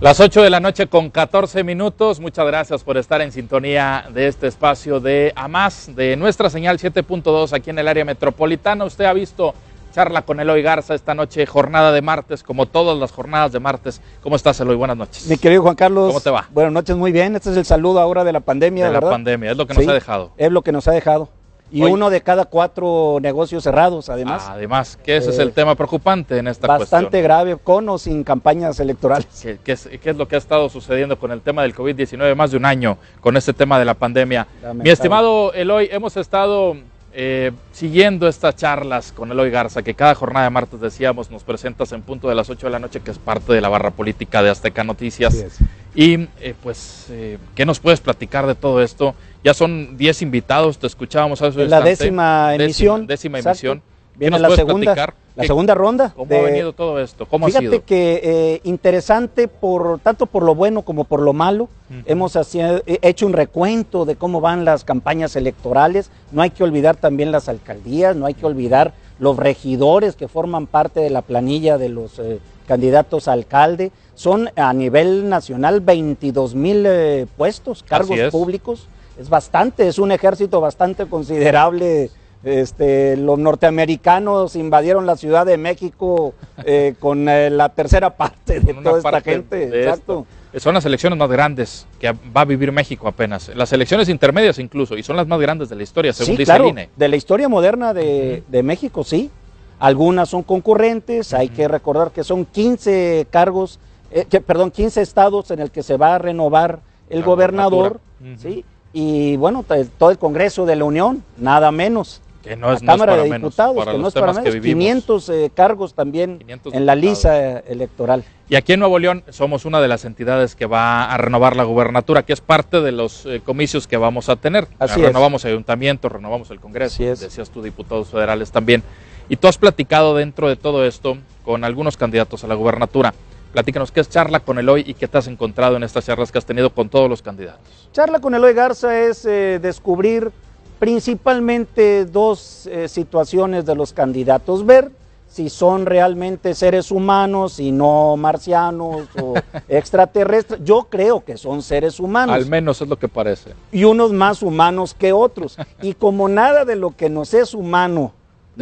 [0.00, 2.20] Las 8 de la noche con 14 minutos.
[2.20, 7.52] Muchas gracias por estar en sintonía de este espacio de AMAS, de nuestra señal 7.2
[7.52, 8.84] aquí en el área metropolitana.
[8.84, 9.54] Usted ha visto
[9.92, 14.00] charla con Eloy Garza esta noche, jornada de martes, como todas las jornadas de martes.
[14.22, 14.76] ¿Cómo estás, Eloy?
[14.76, 15.26] Buenas noches.
[15.26, 16.06] Mi querido Juan Carlos.
[16.06, 16.46] ¿Cómo te va?
[16.52, 17.34] Buenas noches, muy bien.
[17.34, 19.08] Este es el saludo ahora de la pandemia, de ¿verdad?
[19.08, 20.30] la pandemia, es lo que nos Sí, ha dejado.
[20.36, 21.28] Es lo que nos ha dejado.
[21.70, 24.46] Y Hoy- uno de cada cuatro negocios cerrados, además.
[24.48, 27.22] Además, que ese es eh, el tema preocupante en esta Bastante cuestión.
[27.24, 29.26] grave, con o sin campañas electorales.
[29.42, 32.34] ¿Qué, qué es, qué es lo que ha estado sucediendo con el tema del COVID-19?
[32.34, 34.46] Más de un año con este tema de la pandemia.
[34.62, 34.82] Lamentable.
[34.84, 36.74] Mi estimado Eloy, hemos estado
[37.20, 41.90] eh, siguiendo estas charlas con Eloy Garza, que cada jornada de martes decíamos nos presentas
[41.90, 44.40] en punto de las 8 de la noche, que es parte de la barra política
[44.40, 45.58] de Azteca Noticias.
[45.96, 49.16] Y eh, pues, eh, ¿qué nos puedes platicar de todo esto?
[49.42, 53.08] Ya son 10 invitados, te escuchábamos hace la décima emisión.
[53.08, 53.80] Décima emisión.
[53.80, 55.14] ¿Qué Viene nos la puedes segunda, platicar?
[55.38, 56.12] La ¿Qué- segunda ronda.
[56.16, 57.24] ¿Cómo de- ha venido todo esto?
[57.26, 57.84] ¿Cómo Fíjate ha sido?
[57.84, 61.68] que eh, interesante por tanto por lo bueno como por lo malo.
[62.06, 66.10] Hemos hacia- he- hecho un recuento de cómo van las campañas electorales.
[66.32, 70.66] No hay que olvidar también las alcaldías, no hay que olvidar los regidores que forman
[70.66, 73.92] parte de la planilla de los eh, candidatos a alcalde.
[74.16, 78.88] Son a nivel nacional 22 mil eh, puestos, cargos públicos.
[79.20, 82.10] Es bastante, es un ejército bastante considerable.
[82.44, 88.74] Este, los norteamericanos invadieron la Ciudad de México eh, con eh, la tercera parte de
[88.74, 89.64] toda esta gente.
[89.64, 90.26] Exacto.
[90.52, 90.60] esto.
[90.60, 93.50] Son las elecciones más grandes que va a vivir México apenas.
[93.54, 96.44] Las elecciones intermedias incluso, y son las más grandes de la historia, según Sí, dice
[96.44, 96.90] claro, el INE.
[96.96, 99.30] de la historia moderna de, de México, sí.
[99.78, 103.78] Algunas son concurrentes, hay que recordar que son 15 cargos,
[104.10, 106.80] eh, que, perdón, 15 estados en el que se va a renovar
[107.10, 108.00] el La gobernador.
[108.38, 108.64] ¿sí?
[108.92, 109.64] Y bueno,
[109.98, 112.22] todo el Congreso de la Unión, nada menos.
[112.48, 114.36] Que no es, la no es Cámara para de Diputados, que no es para temas
[114.38, 114.80] que menos, vivimos.
[114.80, 118.24] 500 eh, cargos también 500 en la lista eh, electoral.
[118.48, 121.64] Y aquí en Nuevo León somos una de las entidades que va a renovar la
[121.64, 124.66] gubernatura, que es parte de los eh, comicios que vamos a tener.
[124.78, 125.06] Así es.
[125.08, 127.20] renovamos el ayuntamiento, renovamos el Congreso, es.
[127.20, 128.82] decías tú, diputados federales también.
[129.28, 133.12] Y tú has platicado dentro de todo esto con algunos candidatos a la gubernatura.
[133.52, 136.38] Platícanos qué es charla con Eloy y qué te has encontrado en estas charlas que
[136.38, 137.88] has tenido con todos los candidatos.
[137.92, 140.30] Charla con Eloy Garza es eh, descubrir
[140.78, 144.90] principalmente dos eh, situaciones de los candidatos, ver
[145.28, 149.34] si son realmente seres humanos y no marcianos o
[149.68, 150.60] extraterrestres.
[150.64, 153.52] Yo creo que son seres humanos Al menos es lo que parece.
[153.70, 155.56] y unos más humanos que otros.
[155.82, 158.12] Y como nada de lo que nos es humano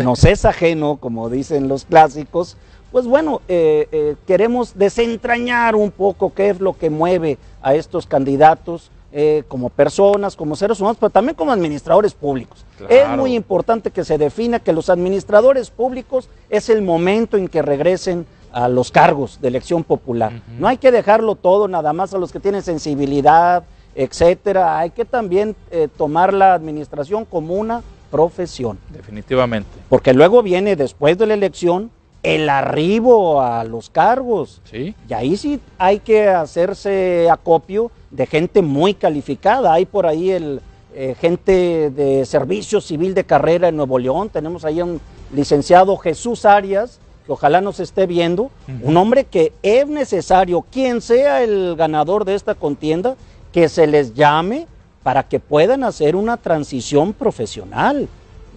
[0.05, 2.57] nos es ajeno, como dicen los clásicos,
[2.93, 8.07] pues bueno, eh, eh, queremos desentrañar un poco qué es lo que mueve a estos
[8.07, 12.67] candidatos eh, como personas, como seres humanos, pero también como administradores públicos.
[12.77, 12.93] Claro.
[12.95, 17.63] Es muy importante que se defina que los administradores públicos es el momento en que
[17.63, 20.43] regresen a los cargos de elección popular.
[20.59, 24.79] No hay que dejarlo todo nada más a los que tienen sensibilidad, etcétera.
[24.79, 29.71] Hay que también eh, tomar la administración como una profesión, Definitivamente.
[29.89, 31.91] porque luego viene después de la elección
[32.27, 34.61] el arribo a los cargos.
[34.69, 34.97] ¿Sí?
[35.09, 39.73] Y ahí sí hay que hacerse acopio de gente muy calificada.
[39.73, 40.61] Hay por ahí el
[40.93, 44.29] eh, gente de servicio civil de carrera en Nuevo León.
[44.29, 45.01] Tenemos ahí a un
[45.33, 48.51] licenciado Jesús Arias, que ojalá nos esté viendo.
[48.83, 53.15] Un hombre que es necesario, quien sea el ganador de esta contienda,
[53.53, 54.67] que se les llame
[55.05, 58.09] para que puedan hacer una transición profesional.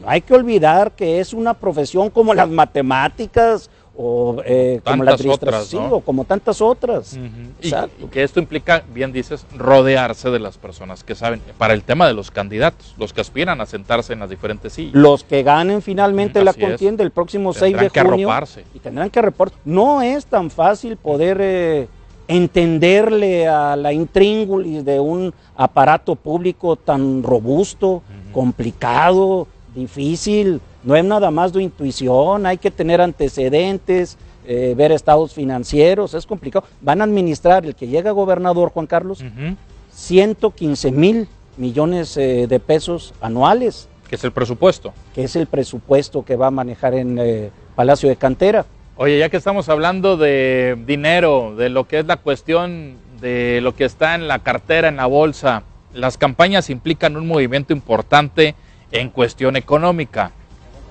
[0.02, 3.70] No hay que olvidar que es una profesión como las matemáticas
[4.02, 5.96] o eh, como la Tantas otras, administración ¿no?
[5.98, 7.18] o como tantas otras.
[7.62, 8.06] Exacto.
[8.06, 12.08] y que esto implica, bien dices, rodearse de las personas que saben, para el tema
[12.08, 14.94] de los candidatos, los que aspiran a sentarse en las diferentes sillas.
[14.94, 16.68] Los que ganen finalmente Mm, la así es.
[16.70, 18.30] contienda el próximo 6 Tendrán de que junio.
[18.30, 18.64] arroparse.
[18.74, 19.60] Y tendrán que reportar.
[19.66, 21.88] No es tan fácil poder eh,
[22.30, 30.62] entenderle a la intríngulis de un aparato público tan robusto, complicado, difícil.
[30.84, 36.26] No es nada más de intuición, hay que tener antecedentes, eh, ver estados financieros, es
[36.26, 36.66] complicado.
[36.82, 39.56] Van a administrar el que llega gobernador, Juan Carlos, Ujú.
[39.92, 41.28] 115 mil
[41.58, 44.94] millones eh, de pesos anuales Que es el presupuesto.
[45.14, 48.66] que es el presupuesto que va a manejar en eh, Palacio de Cantera.
[48.96, 53.76] Oye, ya que estamos hablando de dinero, de lo que es la cuestión de lo
[53.76, 55.64] que está en la cartera, en la bolsa,
[55.94, 58.56] las campañas implican un movimiento importante
[58.92, 60.32] en cuestión económica.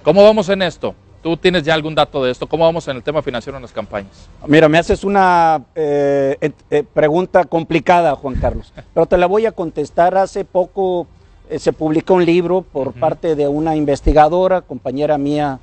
[0.03, 0.95] ¿Cómo vamos en esto?
[1.23, 2.47] ¿Tú tienes ya algún dato de esto?
[2.47, 4.29] ¿Cómo vamos en el tema financiero en las campañas?
[4.47, 9.53] Mira, me haces una eh, eh, pregunta complicada, Juan Carlos, pero te la voy a
[9.53, 10.17] contestar.
[10.17, 11.09] Hace poco
[11.51, 15.59] eh, se publicó un libro por parte de una investigadora, compañera mía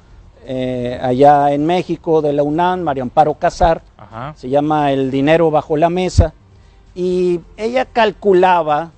[1.01, 4.33] allá en México de la UNAM, María Amparo Casar, Ajá.
[4.35, 6.35] se llama El dinero bajo la mesa,
[6.93, 8.91] y ella calculaba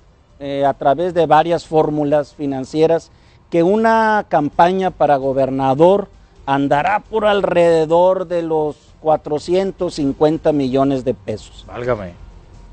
[0.66, 3.10] a través de varias fórmulas financieras
[3.50, 6.08] que una campaña para gobernador
[6.46, 12.12] andará por alrededor de los 450 millones de pesos Válgame.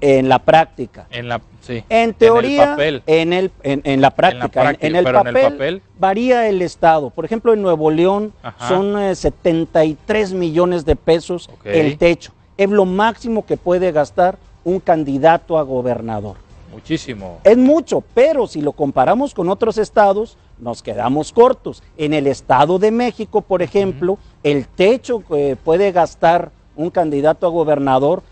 [0.01, 1.07] en la práctica.
[1.11, 1.83] En la, sí.
[1.89, 3.03] En teoría, el papel.
[3.05, 5.81] en, el, en, en la práctica, en, práctica, en el, papel, el papel.
[5.99, 7.09] varía el Estado.
[7.09, 8.67] Por ejemplo, en Nuevo León Ajá.
[8.67, 12.31] son eh, 73 millones de pesos el techo.
[12.57, 16.37] Es lo máximo que puede gastar un candidato a gobernador.
[16.71, 17.39] Muchísimo.
[17.43, 21.83] Es mucho, pero si lo comparamos con otros estados, nos quedamos cortos.
[21.97, 27.49] En el Estado de México, por ejemplo, el techo que puede gastar un candidato a
[27.49, 28.23] gobernador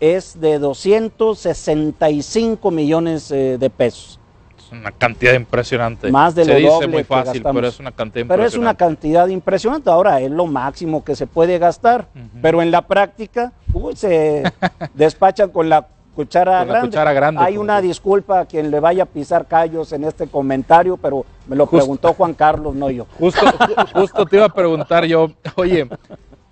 [0.00, 4.18] es de 265 millones eh, de pesos.
[4.58, 6.10] Es una cantidad impresionante.
[6.10, 8.70] Más de Se lo dice doble muy fácil, pero es una cantidad Pero es una
[8.70, 8.78] impresionante.
[8.78, 9.90] cantidad impresionante.
[9.90, 12.08] Ahora es lo máximo que se puede gastar.
[12.40, 13.52] Pero en la práctica,
[13.94, 14.44] se
[14.94, 15.86] despachan con la
[16.24, 16.88] cuchara Con la grande.
[16.88, 20.96] cuchara grande, Hay una disculpa a quien le vaya a pisar callos en este comentario,
[20.96, 21.78] pero me lo Justo.
[21.78, 23.06] preguntó Juan Carlos, no yo.
[23.18, 23.40] Justo,
[23.94, 25.88] justo te iba a preguntar yo, oye,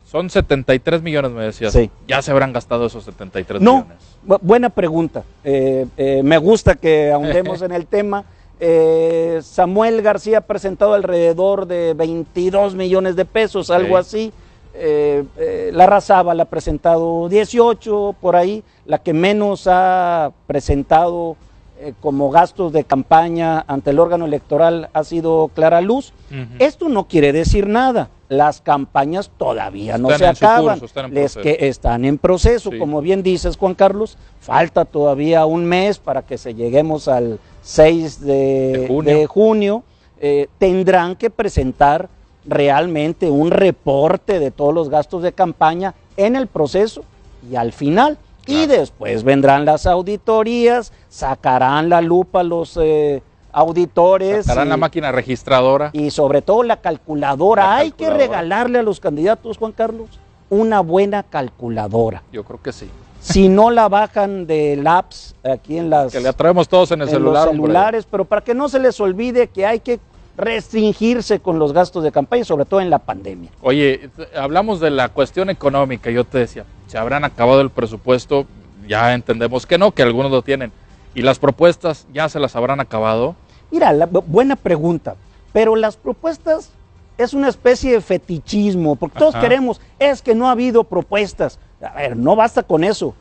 [0.04, 1.72] son 73 millones, me decías.
[1.72, 1.90] Sí.
[2.06, 3.98] Ya se habrán gastado esos 73 No, millones.
[4.26, 5.22] bu- buena pregunta.
[5.44, 8.24] Eh, eh, me gusta que ahondemos en el tema.
[8.60, 14.32] Eh, Samuel García ha presentado alrededor de 22 millones de pesos, algo así.
[14.74, 18.62] Eh, eh, la Razábal ha presentado 18 por ahí.
[18.86, 21.36] La que menos ha presentado
[21.80, 26.12] eh, como gastos de campaña ante el órgano electoral ha sido Clara Luz.
[26.58, 28.10] Esto no quiere decir nada.
[28.28, 30.78] Las campañas todavía no se acaban.
[30.80, 32.78] curso, están Les que están en proceso, Sí.
[32.78, 34.18] como bien dices, Juan Carlos.
[34.40, 39.14] Falta todavía un mes para que se lleguemos al 6 de, De junio.
[39.16, 39.82] de junio.
[40.20, 42.08] Eh, tendrán que presentar
[42.48, 47.02] realmente un reporte de todos los gastos de campaña en el proceso
[47.50, 48.18] y al final.
[48.46, 53.22] Y después vendrán las auditorías, sacarán la lupa los eh,
[53.52, 54.46] auditores.
[54.46, 55.90] Sacarán y- la máquina registradora.
[55.92, 57.64] y sobre todo la calculadora.
[57.66, 60.08] La Hay que regalarle a los candidatos, Juan Carlos,
[60.48, 62.22] una buena calculadora.
[62.32, 62.88] Yo creo que sí.
[63.20, 67.08] Si no la bajan de apps aquí en las Que le traemos todos en el
[67.08, 67.44] en celular.
[67.44, 67.66] los hombre.
[67.72, 69.98] celulares, pero para que no se les olvide que hay que
[70.38, 73.50] restringirse con los gastos de campaña, sobre todo en la pandemia.
[73.60, 76.10] Oye, hablamos de la cuestión económica.
[76.10, 78.46] Yo te decía, se habrán acabado el presupuesto.
[78.86, 80.72] Ya entendemos que no, que algunos lo tienen.
[81.14, 83.34] Y las propuestas ya se las habrán acabado.
[83.70, 85.16] Mira, la, buena pregunta,
[85.52, 86.70] pero las propuestas
[87.18, 89.42] es una especie de fetichismo, porque todos Ajá.
[89.42, 91.58] queremos, es que no ha habido propuestas.
[91.82, 93.14] A ver, no basta con eso.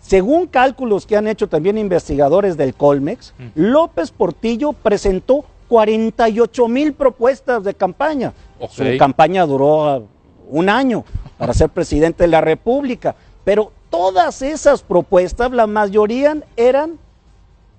[0.00, 3.44] Según cálculos que han hecho también investigadores del Colmex, Mm.
[3.56, 8.32] López Portillo presentó 48 mil propuestas de campaña.
[8.58, 8.70] Ok.
[8.70, 10.02] Su campaña duró ah,
[10.48, 11.04] un año
[11.38, 13.14] para ser presidente de la República,
[13.44, 16.98] pero todas esas propuestas, la mayoría eran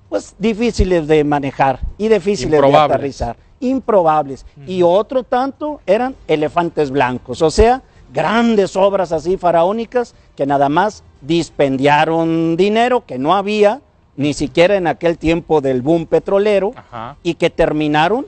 [0.10, 4.46] pues difíciles de manejar y difíciles de aterrizar, improbables.
[4.66, 7.82] Y otro tanto eran elefantes blancos, o sea,
[8.14, 13.82] grandes obras así faraónicas que nada más dispendiaron dinero que no había
[14.18, 17.16] ni siquiera en aquel tiempo del boom petrolero Ajá.
[17.24, 18.26] y que terminaron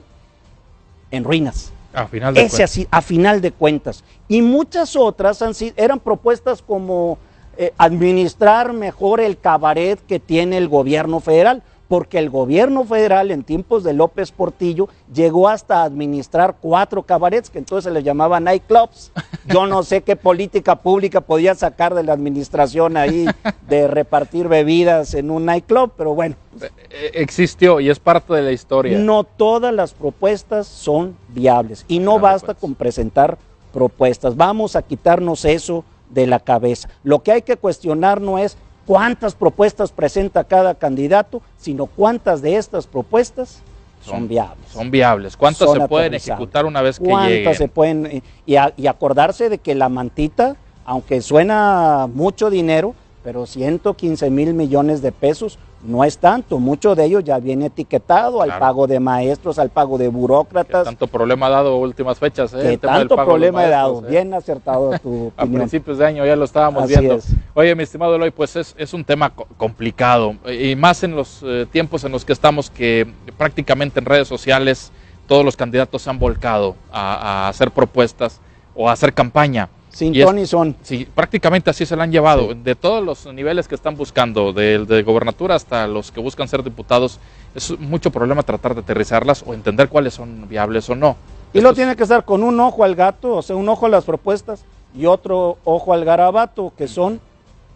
[1.10, 1.72] en ruinas.
[1.92, 2.70] A final de Ese cuentas.
[2.70, 4.04] así, a final de cuentas.
[4.28, 7.18] Y muchas otras han sido, eran propuestas como
[7.58, 13.42] eh, administrar mejor el cabaret que tiene el gobierno federal, porque el gobierno federal en
[13.42, 19.10] tiempos de López Portillo llegó hasta administrar cuatro cabarets que entonces se les llamaban nightclubs.
[19.48, 23.26] Yo no sé qué política pública podía sacar de la administración ahí
[23.68, 28.52] de repartir bebidas en un nightclub, pero bueno, Eh, Existió y es parte de la
[28.52, 28.96] historia.
[28.96, 33.36] no todas las propuestas son viables y no basta con presentar
[33.72, 34.36] propuestas.
[34.36, 36.88] Vamos a quitarnos eso de la cabeza.
[37.02, 38.56] Lo que hay que cuestionar no es
[38.90, 43.62] cuántas propuestas presenta cada candidato, sino cuántas de estas propuestas
[44.04, 44.68] son, viables.
[44.68, 45.36] Son viables.
[45.36, 47.54] ¿Cuántas Son se pueden ejecutar una vez que ¿Cuántas lleguen?
[47.54, 48.22] se pueden?
[48.46, 54.54] Y, a- y acordarse de que la mantita, aunque suena mucho dinero, pero 115 mil
[54.54, 56.58] millones de pesos no es tanto.
[56.58, 60.84] Mucho de ello ya viene etiquetado al pago de maestros, al pago de burócratas.
[60.84, 62.52] tanto problema ha dado últimas fechas.
[62.54, 62.58] ¿eh?
[62.60, 64.02] que El tema del tanto pago problema he dado.
[64.04, 64.10] ¿eh?
[64.10, 67.14] Bien acertado tu A principios de año ya lo estábamos Así viendo.
[67.16, 67.26] es.
[67.54, 71.40] Oye, mi estimado Eloy, pues es, es un tema co- complicado y más en los
[71.42, 73.06] eh, tiempos en los que estamos que
[73.38, 74.92] prácticamente en redes sociales
[75.26, 78.40] todos los candidatos se han volcado a, a hacer propuestas
[78.74, 79.68] o a hacer campaña.
[79.90, 80.76] Sin Y es- son.
[80.82, 82.48] Sí, prácticamente así se la han llevado.
[82.48, 82.60] Sí.
[82.62, 87.18] De todos los niveles que están buscando, de gobernatura hasta los que buscan ser diputados,
[87.54, 91.16] es mucho problema tratar de aterrizarlas o entender cuáles son viables o no.
[91.52, 93.88] Y lo tiene que estar con un ojo al gato, o sea, un ojo a
[93.88, 97.20] las propuestas y otro ojo al garabato, que son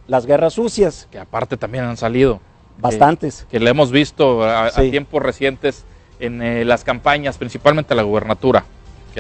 [0.07, 1.09] las guerras sucias.
[1.11, 2.41] Que aparte también han salido.
[2.79, 3.47] Bastantes.
[3.51, 5.85] Que, le hemos visto a, tiempos recientes
[6.21, 8.65] en eh, las campañas, principalmente la gubernatura.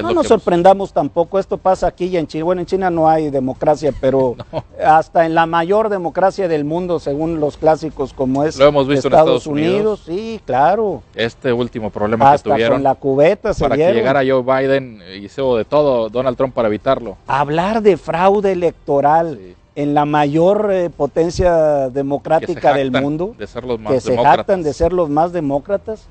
[0.02, 2.44] No nos sorprendamos tampoco, esto pasa aquí y en China.
[2.44, 4.36] Bueno, en China no hay democracia, pero
[4.84, 9.08] hasta en la mayor democracia del mundo, según los clásicos como es Lo hemos visto
[9.08, 11.02] Estados, en Estados Unidos, Sí, claro.
[11.14, 12.76] Este último problema que tuvieron.
[12.76, 16.68] Con la cubeta se Para que llegara Joe Biden, hizo de todo Donald Trump para
[16.68, 17.16] evitarlo.
[17.26, 19.38] Hablar de fraude electoral
[19.76, 24.62] en la mayor eh, potencia democrática del mundo, de ser los más que se jactan
[24.62, 26.06] de ser los más demócratas,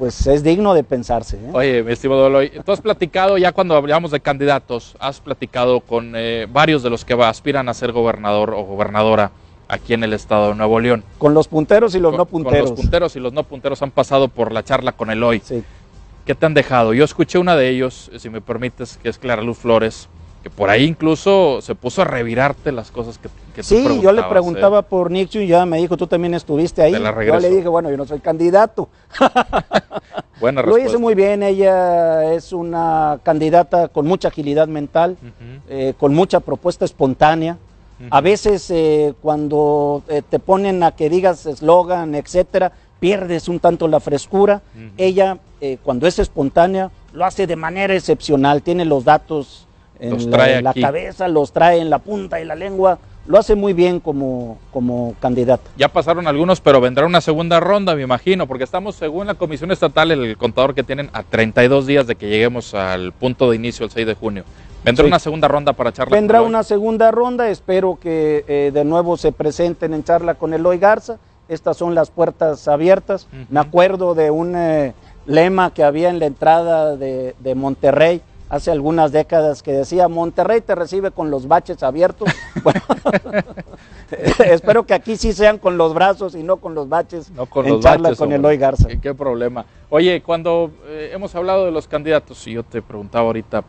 [0.00, 1.36] pues es digno de pensarse.
[1.36, 1.50] ¿eh?
[1.52, 6.14] Oye, mi estimado Eloy, tú has platicado, ya cuando hablamos de candidatos, has platicado con
[6.16, 9.30] eh, varios de los que aspiran a ser gobernador o gobernadora
[9.68, 11.04] aquí en el estado de Nuevo León.
[11.18, 12.60] Con los punteros y los no punteros.
[12.60, 15.42] Con los punteros y los no punteros han pasado por la charla con Eloy.
[15.44, 15.62] Sí.
[16.24, 16.94] ¿Qué te han dejado?
[16.94, 20.08] Yo escuché una de ellos, si me permites, que es Clara Luz Flores,
[20.42, 24.22] que por ahí incluso se puso a revirarte las cosas que, que sí, yo le
[24.22, 24.82] preguntaba ¿eh?
[24.88, 26.92] por Nixon y ya me dijo, tú también estuviste ahí.
[26.92, 28.88] yo le dije, bueno, yo no soy candidato.
[30.40, 30.66] Buena respuesta.
[30.66, 35.18] Lo hizo muy bien, ella es una candidata con mucha agilidad mental,
[35.68, 37.58] eh, con mucha propuesta espontánea.
[38.08, 44.00] A veces eh, cuando te ponen a que digas eslogan, etcétera, pierdes un tanto la
[44.00, 44.62] frescura.
[44.96, 45.36] Ella,
[45.82, 49.66] cuando es espontánea, lo hace de manera excepcional, tiene los datos
[50.00, 52.98] en la, cabeza, los trae en la punta de la lengua.
[53.26, 55.70] Lo hace muy bien como, como candidato.
[55.76, 59.70] Ya pasaron algunos, pero vendrá una segunda ronda, me imagino, porque estamos, según la Comisión
[59.70, 63.84] Estatal, el contador que tienen a 32 días de que lleguemos al punto de inicio
[63.84, 64.44] el 6 de junio.
[64.84, 66.16] ¿Vendrá una segunda ronda para charla?
[66.16, 70.78] Vendrá una segunda ronda, espero que eh, de nuevo se presenten en charla con Eloy
[70.78, 71.18] Garza.
[71.48, 73.26] Estas son las puertas abiertas.
[73.50, 74.94] Me acuerdo de un eh,
[75.26, 80.60] lema que había en la entrada de, de Monterrey, hace algunas décadas que decía, Monterrey
[80.60, 82.28] te recibe con los baches abiertos.
[82.62, 82.82] Bueno,
[84.44, 87.66] espero que aquí sí sean con los brazos y no con los baches no con
[87.66, 88.88] en charla con Eloy Garza.
[89.00, 89.64] ¿Qué, problema?
[89.88, 93.64] Oye, cuando eh, hemos hablado de los candidatos, y yo te preguntaba ahorita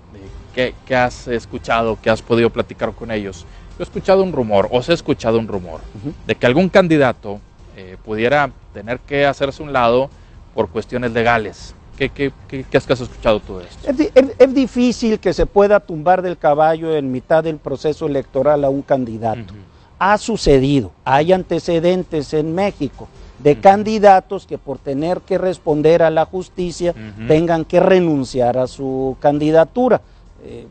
[0.56, 3.46] eh, ¿qué, has escuchado, qué has podido platicar con ellos,
[3.78, 5.80] yo he escuchado un rumor, o se ha escuchado un rumor,
[6.26, 7.40] de que algún candidato
[7.78, 10.10] eh, pudiera tener que hacerse un lado
[10.54, 12.32] por cuestiones legales ¿Qué,
[12.74, 14.12] has, escuchado tú de esto?
[14.40, 18.82] Es, difícil que se pueda tumbar del caballo en mitad del proceso electoral a un
[18.82, 19.54] candidato.
[20.00, 23.08] Ha sucedido, hay antecedentes en México
[23.40, 26.94] de candidatos que por tener que responder a la justicia
[27.28, 30.02] tengan que renunciar a su candidatura.
[30.44, 30.68] Eh,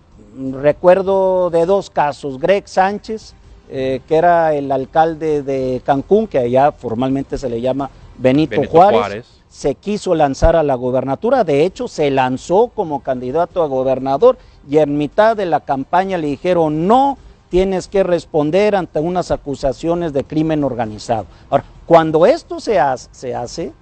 [0.61, 3.35] recuerdo de dos casos, Greg Sánchez,
[3.69, 9.39] eh, que era el alcalde de Cancún, que allá formalmente se le llama Benito, Juárez
[9.50, 14.38] se quiso lanzar a la gobernatura, de hecho se lanzó como candidato a gobernador
[14.69, 17.19] y en mitad de la campaña le dijeron no,
[17.50, 21.26] tienes que responder ante unas acusaciones de crimen organizado.
[21.50, 23.73] Ahora, cuando esto se hace, se hace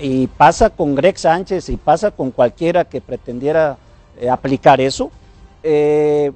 [0.00, 3.76] y pasa con Greg Sánchez y pasa con cualquiera que pretendiera
[4.20, 5.10] eh, aplicar eso,
[5.64, 6.30] eh,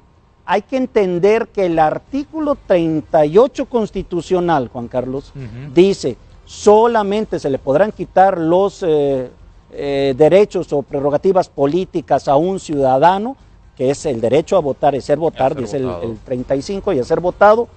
[0.45, 5.31] hay que entender que el artículo 38 constitucional, Juan Carlos,
[5.73, 6.17] dice
[6.51, 9.29] solamente se le podrán quitar los eh,
[9.71, 13.37] eh, derechos o prerrogativas políticas a un ciudadano,
[13.77, 17.21] que es el derecho a votar y ser votar, dice el, 35, y a ser
[17.21, 17.69] votado,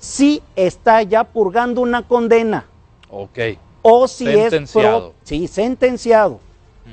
[0.00, 2.64] si está ya purgando una condena.
[3.10, 3.38] Ok.
[3.82, 5.08] O si sentenciado.
[5.08, 6.40] es sí, sentenciado.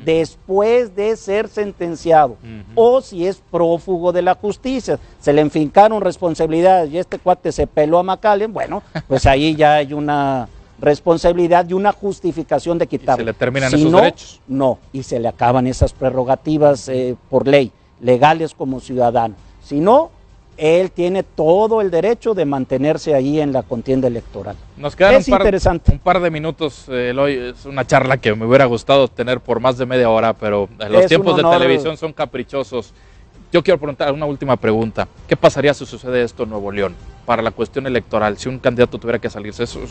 [0.03, 2.35] Después de ser sentenciado,
[2.75, 7.65] o si es prófugo de la justicia, se le enfincaron responsabilidades y este cuate se
[7.65, 10.47] peló a Macallen, bueno, pues ahí ya hay una,
[10.81, 13.21] responsabilidad y una justificación de quitarlo.
[13.21, 14.41] ¿Se le terminan esos derechos?
[14.47, 17.71] No, y se le acaban esas prerrogativas eh, por ley,
[18.01, 19.35] legales como ciudadano.
[19.63, 20.11] Si no,
[20.57, 24.55] él tiene todo el derecho de mantenerse ahí en la contienda electoral.
[24.77, 25.91] Nos quedan es un, par, interesante.
[25.93, 29.59] un par de minutos, eh, Eloy, es una charla que me hubiera gustado tener por
[29.59, 32.93] más de media hora, pero los tiempos de televisión son caprichosos.
[33.51, 35.07] Yo quiero preguntar una última pregunta.
[35.27, 36.93] ¿Qué pasaría si sucede esto en Nuevo León
[37.29, 38.39] para la cuestión electoral?
[38.39, 39.81] Si un candidato tuviera que salirse, ¿eso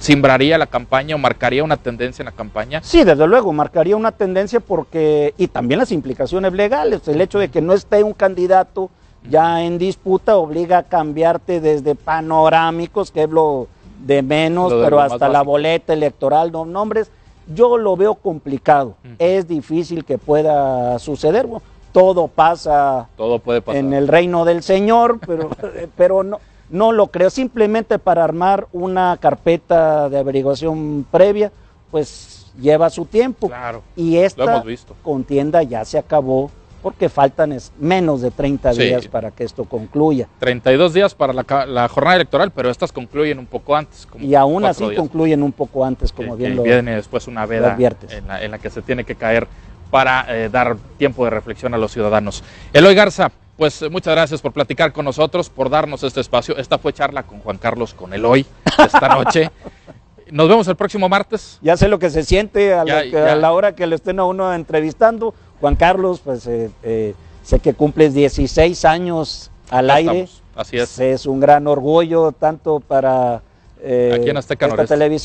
[0.00, 2.80] simbraría la campaña o marcaría una tendencia en la campaña?
[2.82, 7.48] Sí, desde luego, marcaría una tendencia porque, y también las implicaciones legales, el hecho de
[7.48, 8.90] que no esté un candidato
[9.30, 13.68] ya en disputa obliga a cambiarte desde panorámicos, que es lo
[14.04, 17.08] de menos, pero hasta la boleta electoral, no nombres.
[17.54, 21.46] Yo lo veo complicado, es difícil que pueda suceder
[21.92, 25.50] todo pasa todo puede en el reino del Señor, pero,
[25.96, 26.40] pero no,
[26.74, 27.30] no lo creo.
[27.30, 31.52] Simplemente para armar una carpeta de averiguación previa,
[31.90, 33.48] pues lleva su tiempo.
[33.48, 34.64] Claro, y esta
[35.02, 36.50] contienda ya se acabó
[36.82, 38.82] porque faltan menos de 30 Sí.
[38.82, 40.28] días para que esto concluya.
[40.40, 44.04] 32 días para la, jornada electoral, pero estas concluyen un poco antes.
[44.04, 44.96] como Y aún así días.
[44.98, 46.62] concluyen un poco antes, como que, bien que lo...
[46.64, 48.12] viene después una veda adviertes.
[48.12, 49.46] en la, en la que se tiene que caer
[49.90, 52.42] para eh, dar tiempo de reflexión a los ciudadanos.
[52.72, 56.56] Eloy Garza, pues eh, muchas gracias por platicar con nosotros, por darnos este espacio.
[56.56, 58.44] Esta fue charla con Juan Carlos, con Eloy,
[58.78, 59.50] esta noche.
[60.30, 61.58] Nos vemos el próximo martes.
[61.62, 63.32] Ya sé lo que se siente a, Ya, la, ya.
[63.32, 65.34] a la hora que lo estén a uno entrevistando.
[65.60, 70.20] Juan Carlos, pues eh, eh, sé que cumples 16 años al Ya aire.
[70.22, 70.42] estamos.
[70.56, 70.98] Así es.
[70.98, 73.42] Es un gran orgullo tanto para
[73.82, 75.20] eh, Aquí en Azteca esta televisión